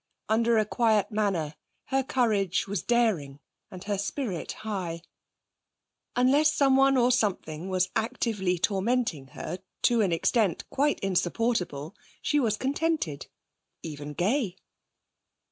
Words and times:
Under 0.27 0.57
a 0.57 0.65
quiet 0.65 1.11
manner 1.11 1.53
her 1.89 2.01
courage 2.01 2.65
was 2.67 2.81
daring 2.81 3.39
and 3.69 3.83
her 3.83 3.99
spirit 3.99 4.53
high. 4.65 5.03
Unless 6.15 6.51
someone 6.55 6.97
or 6.97 7.11
something 7.11 7.69
was 7.69 7.89
actively 7.95 8.57
tormenting 8.57 9.27
her, 9.37 9.59
to 9.83 10.01
an 10.01 10.11
extent 10.11 10.67
quite 10.71 10.99
insupportable, 11.01 11.95
she 12.19 12.39
was 12.39 12.57
contented, 12.57 13.27
even 13.83 14.13
gay. 14.13 14.55